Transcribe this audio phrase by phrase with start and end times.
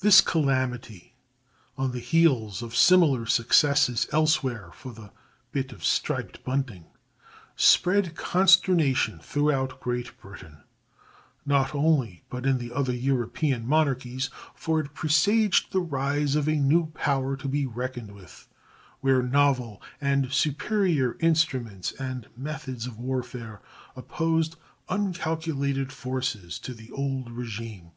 [0.00, 1.14] This calamity,
[1.78, 5.12] on the heels of similar successes elsewhere for the
[5.52, 6.86] "bit of striped bunting,"
[7.54, 10.64] spread consternation throughout Great Britain
[11.46, 16.56] not only, but in the other European monarchies, for it presaged the rise of a
[16.56, 18.48] new power to be reckoned with,
[19.02, 23.62] where novel and superior instruments and methods of warfare
[23.94, 24.56] opposed
[24.88, 27.92] uncalculated forces to the old régime.